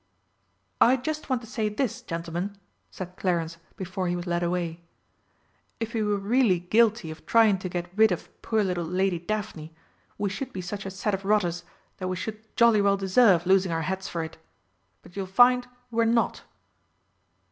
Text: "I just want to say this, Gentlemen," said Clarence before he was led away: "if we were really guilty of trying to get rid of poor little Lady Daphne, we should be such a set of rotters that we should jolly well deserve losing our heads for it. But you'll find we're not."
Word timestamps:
"I 0.81 0.97
just 0.97 1.29
want 1.29 1.43
to 1.43 1.47
say 1.47 1.69
this, 1.69 2.01
Gentlemen," 2.01 2.57
said 2.89 3.17
Clarence 3.17 3.57
before 3.75 4.07
he 4.07 4.15
was 4.15 4.25
led 4.25 4.41
away: 4.41 4.81
"if 5.79 5.93
we 5.93 6.01
were 6.01 6.17
really 6.17 6.57
guilty 6.59 7.11
of 7.11 7.23
trying 7.27 7.59
to 7.59 7.69
get 7.69 7.95
rid 7.95 8.11
of 8.11 8.27
poor 8.41 8.63
little 8.63 8.83
Lady 8.83 9.19
Daphne, 9.19 9.75
we 10.17 10.27
should 10.31 10.51
be 10.51 10.61
such 10.63 10.87
a 10.87 10.89
set 10.89 11.13
of 11.13 11.23
rotters 11.23 11.63
that 11.97 12.07
we 12.07 12.15
should 12.15 12.41
jolly 12.57 12.81
well 12.81 12.97
deserve 12.97 13.45
losing 13.45 13.71
our 13.71 13.83
heads 13.83 14.07
for 14.07 14.23
it. 14.23 14.39
But 15.03 15.15
you'll 15.15 15.27
find 15.27 15.67
we're 15.91 16.05
not." 16.05 16.45